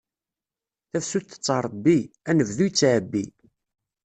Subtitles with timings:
[0.91, 1.99] Tafsut tettṛebbi,
[2.29, 3.25] anebdu ittɛebbi.